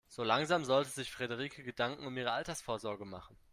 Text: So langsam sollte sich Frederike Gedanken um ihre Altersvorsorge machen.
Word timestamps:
So 0.07 0.23
langsam 0.23 0.65
sollte 0.65 0.89
sich 0.89 1.11
Frederike 1.11 1.63
Gedanken 1.63 2.07
um 2.07 2.17
ihre 2.17 2.31
Altersvorsorge 2.31 3.05
machen. 3.05 3.37